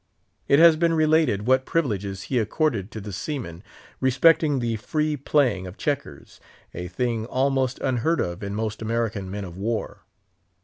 It 0.47 0.57
has 0.57 0.77
been 0.77 0.95
related 0.95 1.45
what 1.45 1.63
privileges 1.67 2.23
he 2.23 2.39
accorded 2.39 2.89
to 2.89 2.99
the 2.99 3.13
seamen 3.13 3.61
respecting 3.99 4.57
the 4.57 4.77
free 4.77 5.15
playing 5.15 5.67
of 5.67 5.77
checkers—a 5.77 6.87
thing 6.87 7.27
almost 7.27 7.77
unheard 7.81 8.19
of 8.19 8.41
in 8.41 8.55
most 8.55 8.81
American 8.81 9.29
men 9.29 9.45
of 9.45 9.55
war. 9.57 10.01